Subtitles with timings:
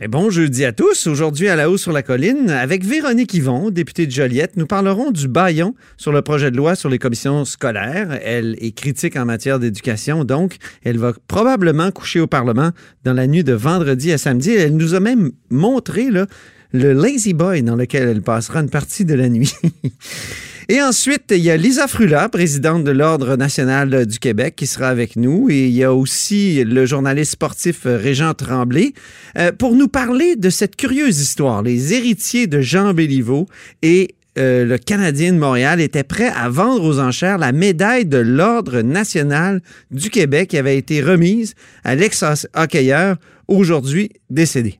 [0.00, 1.08] Et bon jeudi à tous.
[1.08, 5.10] Aujourd'hui, à la hausse sur la colline, avec Véronique Yvon, députée de Joliette, nous parlerons
[5.10, 8.16] du baillon sur le projet de loi sur les commissions scolaires.
[8.22, 12.70] Elle est critique en matière d'éducation, donc elle va probablement coucher au Parlement
[13.02, 14.52] dans la nuit de vendredi à samedi.
[14.52, 16.28] Elle nous a même montré là,
[16.72, 19.52] le Lazy Boy dans lequel elle passera une partie de la nuit.
[20.70, 24.88] Et ensuite, il y a Lisa Frula, présidente de l'Ordre national du Québec, qui sera
[24.88, 25.48] avec nous.
[25.48, 28.92] Et il y a aussi le journaliste sportif Régent Tremblay
[29.38, 31.62] euh, pour nous parler de cette curieuse histoire.
[31.62, 33.46] Les héritiers de Jean Béliveau
[33.80, 38.18] et euh, le Canadien de Montréal étaient prêts à vendre aux enchères la médaille de
[38.18, 43.16] l'Ordre national du Québec qui avait été remise à l'ex-hockeyeur
[43.48, 44.78] aujourd'hui décédé.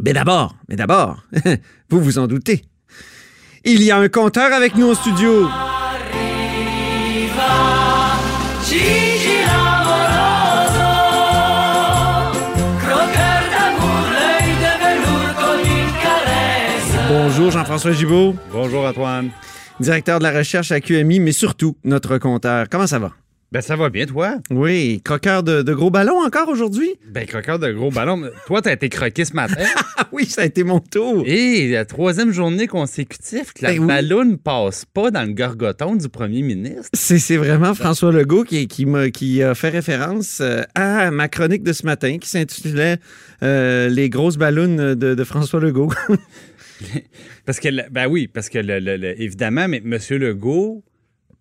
[0.00, 1.22] Mais d'abord, mais d'abord,
[1.90, 2.62] vous vous en doutez,
[3.64, 5.48] il y a un compteur avec nous au studio.
[17.08, 18.36] Bonjour Jean-François Gibault.
[18.52, 19.30] Bonjour Antoine.
[19.80, 22.66] Directeur de la recherche à QMI, mais surtout notre compteur.
[22.70, 23.12] Comment ça va?
[23.52, 24.38] Ben, ça va bien, toi?
[24.50, 25.00] Oui.
[25.04, 26.90] Croqueur de, gros ballons encore aujourd'hui?
[27.08, 28.28] Ben, croqueur de gros ballons.
[28.46, 29.64] toi, t'as été croqué ce matin?
[30.12, 31.22] oui, ça a été mon tour.
[31.26, 35.94] Et la troisième journée consécutive que la ben ballon ne passe pas dans le gorgoton
[35.94, 36.90] du premier ministre.
[36.92, 41.62] C'est vraiment François Legault qui, qui, a, qui a fait référence euh, à ma chronique
[41.62, 42.96] de ce matin qui s'intitulait
[43.44, 45.92] euh, Les grosses ballons de, François Legault.
[47.46, 48.58] parce que, ben oui, parce que,
[49.20, 49.98] évidemment, mais M.
[50.18, 50.82] Legault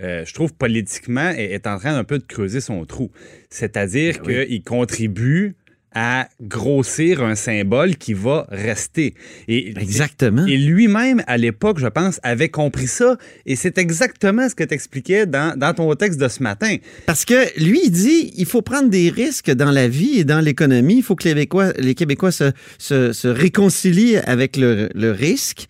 [0.00, 3.10] euh, je trouve politiquement, est, est, en train un peu de creuser son trou.
[3.50, 5.56] C'est-à-dire ben qu'il contribue
[5.94, 9.14] à grossir un symbole qui va rester.
[9.48, 10.46] Et, exactement.
[10.46, 13.16] Et lui-même, à l'époque, je pense, avait compris ça.
[13.46, 16.76] Et c'est exactement ce que tu expliquais dans, ton texte de ce matin.
[17.06, 20.40] Parce que lui, il dit il faut prendre des risques dans la vie et dans
[20.40, 20.96] l'économie.
[20.96, 25.66] Il faut que les Québécois, les Québécois se, se, réconcilient avec le, le risque.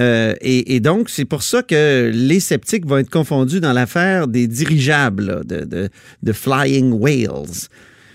[0.00, 4.46] Euh, et, donc, c'est pour ça que les sceptiques vont être confondus dans l'affaire des
[4.46, 5.88] dirigeables, de,
[6.22, 7.68] de, Flying Whales.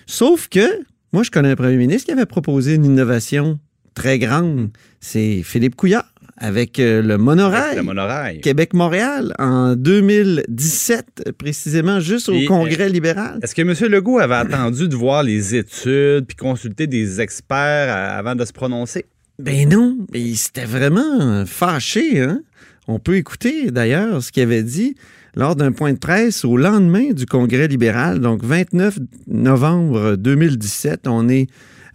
[0.06, 3.60] Sauf que, moi, je connais un premier ministre qui avait proposé une innovation
[3.96, 4.70] très grande.
[5.00, 6.06] C'est Philippe Couillard
[6.38, 8.42] avec euh, le monorail, le monorail.
[8.42, 13.40] Québec-Montréal en 2017, précisément juste au Congrès libéral.
[13.44, 13.92] Est-ce que M.
[13.92, 19.06] Legault avait attendu de voir les études puis consulter des experts avant de se prononcer?
[19.42, 22.22] Ben non, il s'était vraiment fâché.
[22.22, 22.42] Hein?
[22.88, 24.96] On peut écouter d'ailleurs ce qu'il avait dit
[25.36, 31.08] lors d'un point de presse au lendemain du Congrès libéral, donc 29 novembre 2017.
[31.08, 31.48] On est,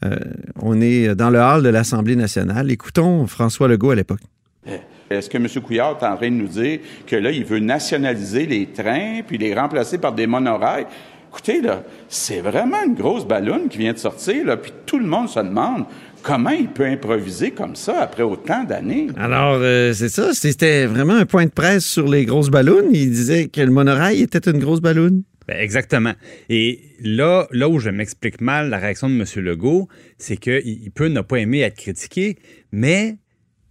[0.04, 0.16] euh,
[0.60, 2.68] on est dans le hall de l'Assemblée nationale.
[2.72, 4.22] Écoutons François Legault à l'époque.
[5.08, 5.46] Est-ce que M.
[5.64, 9.38] Couillard est en train de nous dire que là, il veut nationaliser les trains puis
[9.38, 10.86] les remplacer par des monorails?
[11.30, 15.06] Écoutez, là, c'est vraiment une grosse ballonne qui vient de sortir, là, puis tout le
[15.06, 15.84] monde se demande
[16.22, 19.08] comment il peut improviser comme ça après autant d'années?
[19.16, 20.34] Alors, euh, c'est ça.
[20.34, 22.88] C'était vraiment un point de presse sur les grosses ballons.
[22.92, 25.22] Il disait que le monorail était une grosse ballonne.
[25.46, 26.14] Ben, exactement.
[26.48, 29.24] Et là, là où je m'explique mal la réaction de M.
[29.44, 29.88] Legault,
[30.18, 32.36] c'est qu'il peut ne pas aimer être critiqué,
[32.72, 33.16] mais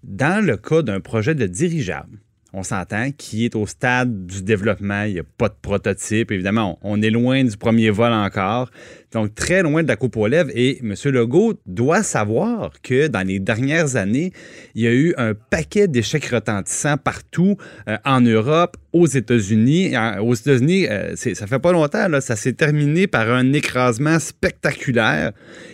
[0.04, 2.20] dans le cas d'un projet de dirigeable,
[2.56, 5.04] on s'entend, qui est au stade du développement.
[5.04, 6.32] Il n'y a pas de prototype.
[6.32, 8.72] Évidemment, on, est loin du premier vol encore.
[9.16, 10.50] Donc, très loin de la coupe aux lèvres.
[10.54, 10.94] Et M.
[11.06, 14.34] Legault doit savoir que dans les dernières années,
[14.76, 17.56] il y a eu un paquet d'échecs retentissants partout
[17.88, 19.94] euh, en Europe, aux États-Unis.
[20.22, 25.32] Aux États-Unis, euh, ça fait pas longtemps, là, ça s'est terminé par un écrasement spectaculaire.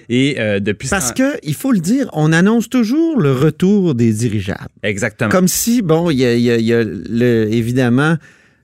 [0.08, 4.14] Et euh, depuis Parce que, il faut le dire, on annonce toujours le retour des
[4.14, 4.70] dirigeables.
[4.84, 5.32] Exactement.
[5.32, 8.18] Comme si, bon, il y a, y a le, évidemment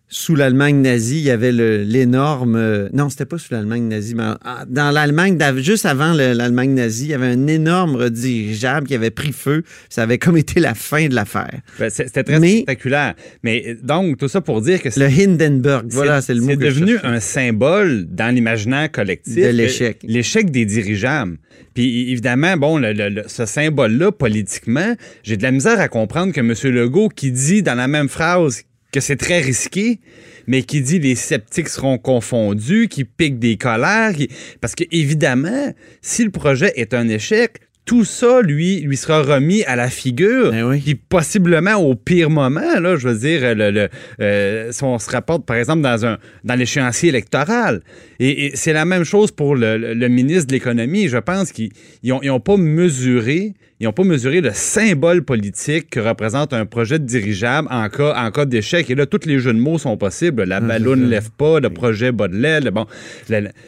[0.09, 2.56] sous l'Allemagne nazie, il y avait l'énorme.
[2.56, 4.23] Euh, non, c'était pas sous l'Allemagne nazie, mais
[4.68, 9.34] dans l'Allemagne, juste avant l'Allemagne nazie, il y avait un énorme dirigeable qui avait pris
[9.34, 9.63] feu.
[9.90, 11.59] Ça avait comme été la fin de l'affaire.
[11.78, 13.16] Ben, c'était très spectaculaire.
[13.44, 14.88] Mais donc, tout ça pour dire que.
[14.97, 16.51] Le Hindenburg, voilà, c'est le mot.
[16.51, 19.35] C'est devenu un symbole dans l'imaginaire collectif.
[19.35, 20.00] De l'échec.
[20.03, 21.38] L'échec des dirigeables.
[21.74, 22.81] Puis évidemment, bon,
[23.28, 26.53] ce symbole-là, politiquement, j'ai de la misère à comprendre que M.
[26.74, 30.00] Legault, qui dit dans la même phrase que c'est très risqué,
[30.48, 34.13] mais qui dit les sceptiques seront confondus, qui piquent des colères.
[34.62, 39.63] Parce que, évidemment, si le projet est un échec, tout ça, lui, lui sera remis
[39.63, 40.51] à la figure.
[40.51, 43.88] Ben Puis possiblement au pire moment, là, je veux dire, le,
[44.19, 47.81] euh, si on se rapporte, par exemple, dans, un, dans l'échéancier électoral.
[48.19, 51.07] Et, c'est la même chose pour le, ministre de l'Économie.
[51.07, 51.72] Je pense qu'ils
[52.04, 57.06] n'ont pas mesuré ils n'ont pas mesuré le symbole politique que représente un projet de
[57.06, 58.89] dirigeable en cas, en cas d'échec.
[58.89, 60.44] Et là, tous les jeux de mots sont possibles.
[60.45, 62.71] La ballonne ne lève pas, le projet bas de l'aile.
[62.71, 62.88] Bon,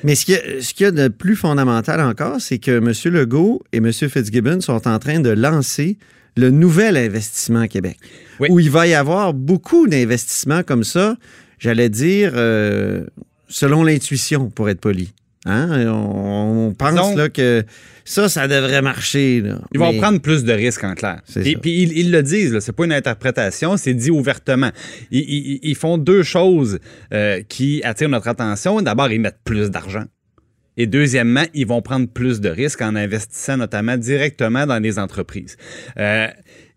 [0.03, 2.91] Mais ce qu'il y, a, ce y a de plus fondamental encore, c'est que M.
[3.13, 3.91] Legault et M.
[3.91, 5.97] Fitzgibbon sont en train de lancer
[6.35, 7.97] le nouvel investissement Québec,
[8.39, 8.47] Oui.
[8.49, 11.17] où il va y avoir beaucoup d'investissements comme ça,
[11.59, 13.03] j'allais dire, euh,
[13.47, 15.11] selon l'intuition, pour être poli.
[15.49, 15.87] Hein?
[15.87, 17.63] On, on pense là, que
[18.05, 19.41] ça, ça devrait marcher.
[19.41, 19.59] là.
[19.73, 21.21] Ils vont prendre plus de risques en clair.
[21.41, 24.71] Puis, puis ils, ils le disent, c'est pas une interprétation, c'est dit ouvertement.
[25.11, 26.79] Ils, ils- ils font deux choses
[27.13, 28.81] euh, qui attirent notre attention.
[28.81, 30.05] D'abord, ils mettent plus d'argent.
[30.77, 35.57] Et deuxièmement, ils vont prendre plus de risques en investissant notamment directement dans les entreprises.
[35.97, 36.27] Euh,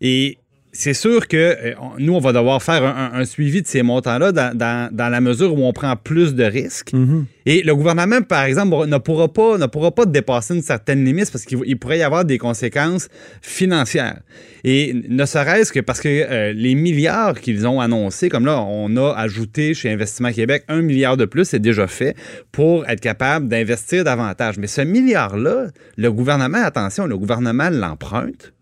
[0.00, 0.38] et
[0.74, 3.82] c'est sûr que euh, nous, on va devoir faire un, un- un suivi de ces
[3.82, 6.92] montants-là dans, dans- dans la mesure où on prend plus de risques.
[6.94, 7.26] Mhm.
[7.44, 11.30] Et le gouvernement, par exemple, ne pourra pas, ne pourra pas dépasser une certaine limite
[11.30, 13.08] parce qu'il il pourrait y avoir des conséquences
[13.42, 14.20] financières.
[14.64, 18.96] Et ne serait-ce que parce que euh, les milliards qu'ils ont annoncés, comme là, on
[18.96, 22.16] a ajouté chez Investissement Québec un milliard de plus, c'est déjà fait,
[22.52, 24.56] pour être capable d'investir davantage.
[24.58, 25.66] Mais ce milliard-là,
[25.96, 28.52] le gouvernement, attention, le gouvernement l'emprunte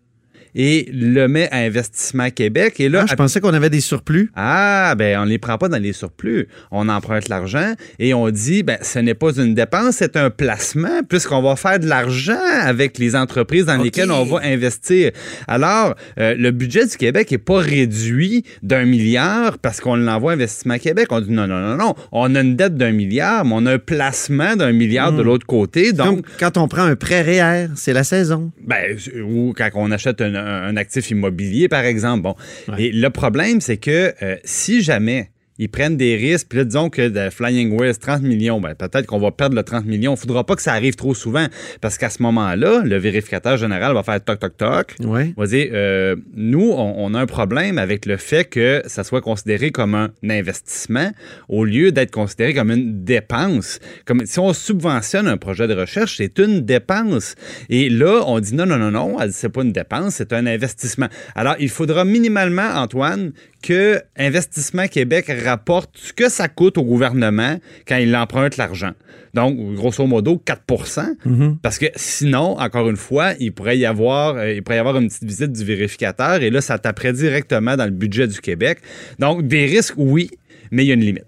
[0.55, 2.79] et le met à Investissement Québec.
[2.79, 4.31] Et là, Ah, je pensais qu'on avait des surplus.
[4.35, 6.47] ah, ben, on ne les prend pas dans les surplus.
[6.71, 11.01] On emprunte l'argent et on dit, ben, ce n'est pas une dépense, c'est un placement,
[11.07, 15.11] puisqu'on va faire de l'argent avec les entreprises dans lesquelles on va investir.
[15.47, 20.35] Alors, euh, le budget du Québec n'est pas réduit d'un milliard parce qu'on l'envoie à
[20.35, 21.07] Investissement Québec.
[21.11, 21.95] On dit, non, non, non, non.
[22.11, 25.45] On a une dette d'un milliard, mais on a un placement d'un milliard de l'autre
[25.45, 25.93] côté.
[25.93, 28.51] Donc, Comme quand on prend un prêt REER, c'est la saison.
[28.65, 32.23] ben, ou quand on achète un, un- actif immobilier, par exemple.
[32.23, 32.35] Bon.
[32.67, 32.83] Ouais.
[32.85, 35.29] Et le problème, c'est que euh, si jamais
[35.61, 39.05] ils prennent des risques, puis là, disons que de Flying West, 30 millions, ben, peut-être
[39.05, 40.13] qu'on va perdre le 30 millions.
[40.13, 41.45] Il ne faudra pas que ça arrive trop souvent,
[41.81, 44.95] parce qu'à ce moment-là, le vérificateur général va faire toc, toc, toc.
[45.01, 45.35] Oui.
[45.37, 49.03] On va dire, euh, nous, on, on a un problème avec le fait que ça
[49.03, 51.11] soit considéré comme un investissement
[51.47, 53.79] au lieu d'être considéré comme une dépense.
[54.05, 57.35] Comme si on subventionne un projet de recherche, c'est une dépense.
[57.69, 61.07] Et là, on dit non, non, non, non, c'est pas une dépense, c'est un investissement.
[61.35, 67.57] Alors, il faudra minimalement, Antoine, que Investissement Québec rapporte ce que ça coûte au gouvernement
[67.87, 68.91] quand il emprunte l'argent.
[69.33, 74.51] Donc, grosso modo, 4% parce que sinon, encore une fois, il pourrait y avoir, euh,
[74.51, 77.85] il pourrait y avoir une petite visite du vérificateur et là, ça taperait directement dans
[77.85, 78.79] le budget du Québec.
[79.19, 80.29] Donc, des risques, oui,
[80.71, 81.25] mais il y a une limite.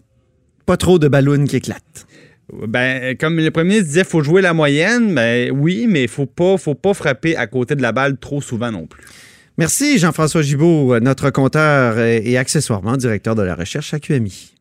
[0.66, 2.08] Pas trop de ballons qui éclatent.
[2.68, 5.14] Ben, comme le premier ministre disait, faut jouer la moyenne.
[5.16, 8.72] Ben oui, mais faut pas, faut pas frapper à côté de la balle trop souvent
[8.72, 9.04] non plus.
[9.58, 14.54] Merci Jean-François Gibault, notre compteur et accessoirement directeur de la recherche à QMI.